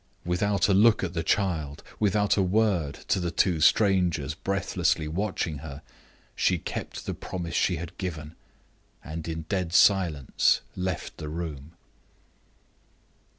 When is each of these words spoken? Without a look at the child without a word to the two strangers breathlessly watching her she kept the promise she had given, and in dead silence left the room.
Without 0.25 0.67
a 0.67 0.73
look 0.73 1.03
at 1.03 1.13
the 1.13 1.21
child 1.21 1.83
without 1.99 2.35
a 2.35 2.41
word 2.41 2.95
to 3.07 3.19
the 3.19 3.29
two 3.29 3.59
strangers 3.61 4.33
breathlessly 4.33 5.07
watching 5.07 5.59
her 5.59 5.83
she 6.35 6.57
kept 6.57 7.05
the 7.05 7.13
promise 7.13 7.53
she 7.53 7.75
had 7.75 7.95
given, 7.99 8.33
and 9.03 9.27
in 9.27 9.43
dead 9.43 9.73
silence 9.75 10.61
left 10.75 11.17
the 11.17 11.29
room. 11.29 11.73